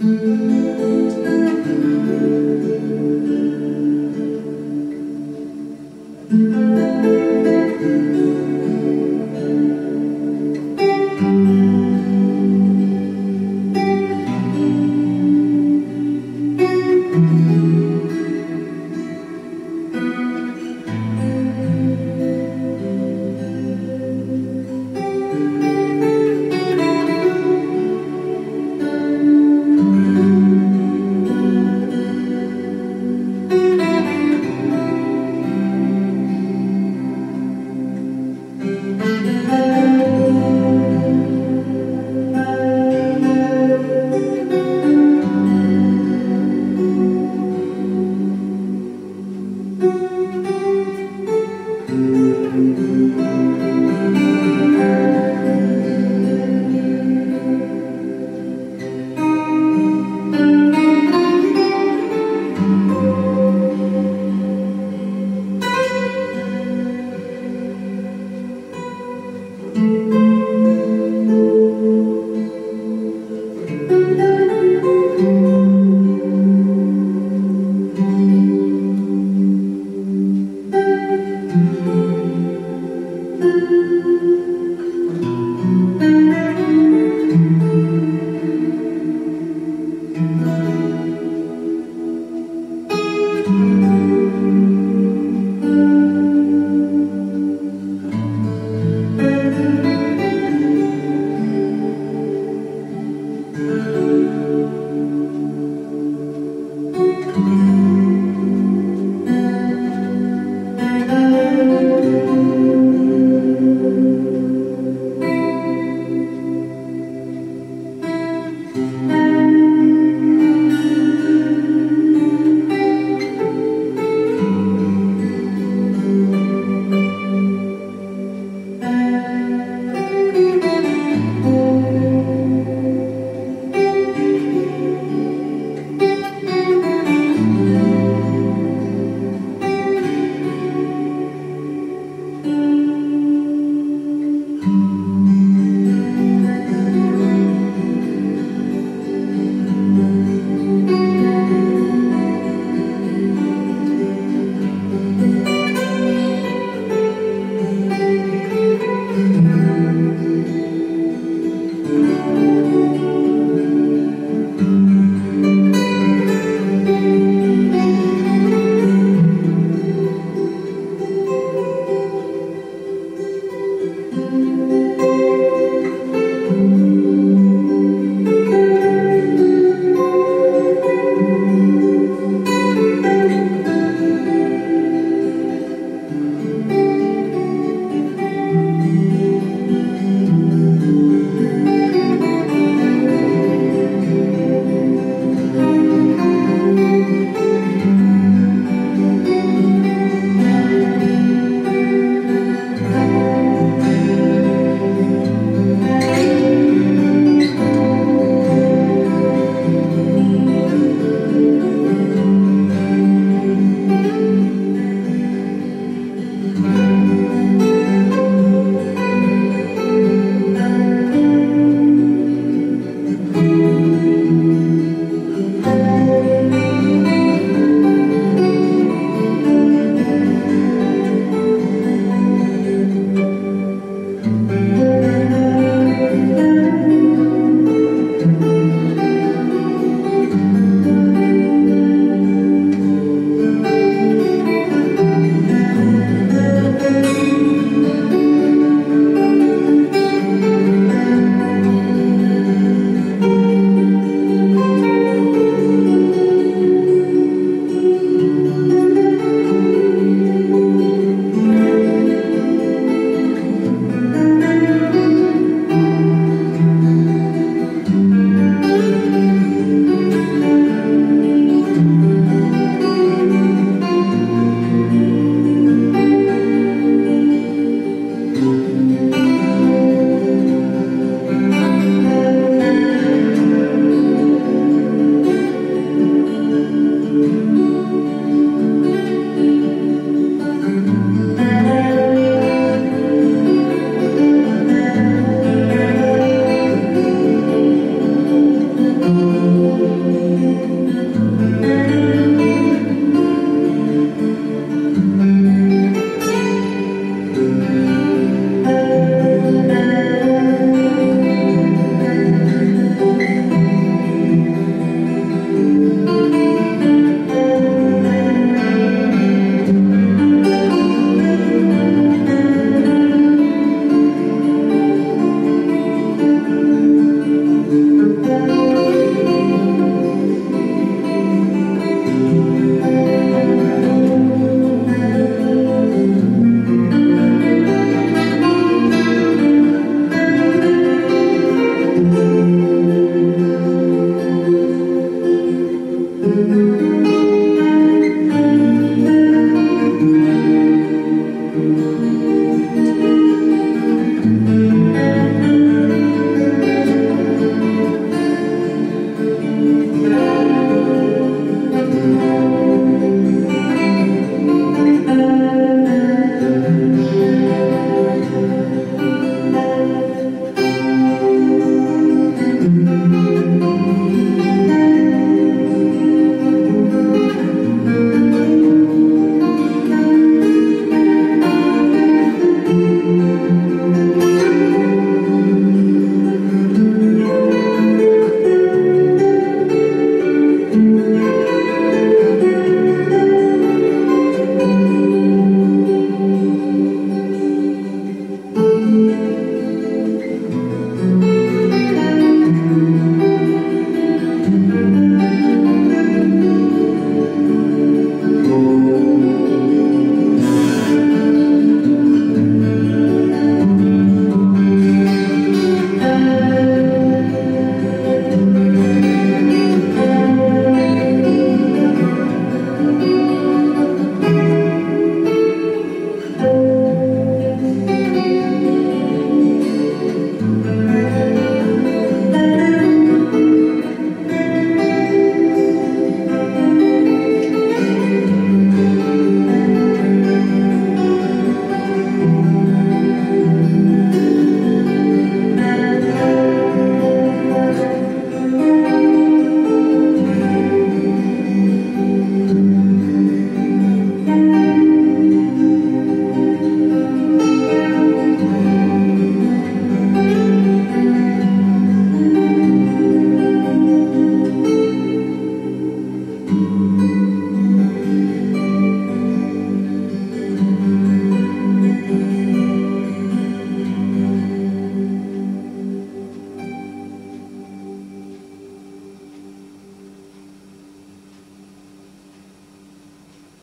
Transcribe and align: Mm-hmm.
Mm-hmm. 0.00 0.55